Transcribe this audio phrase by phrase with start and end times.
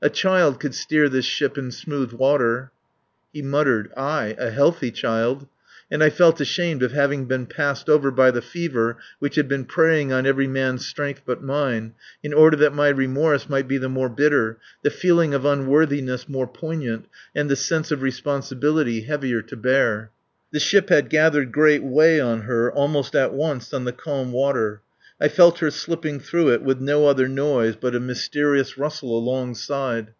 [0.00, 2.70] A child could steer this ship in smooth water."
[3.32, 4.36] He muttered: "Aye!
[4.38, 5.48] A healthy child."
[5.90, 9.64] And I felt ashamed of having been passed over by the fever which had been
[9.64, 13.88] preying on every man's strength but mine, in order that my remorse might be the
[13.88, 19.56] more bitter, the feeling of unworthiness more poignant, and the sense of responsibility heavier to
[19.56, 20.12] bear.
[20.52, 24.80] The ship had gathered great way on her almost at once on the calm water.
[25.20, 30.12] I felt her slipping through it with no other noise but a mysterious rustle alongside.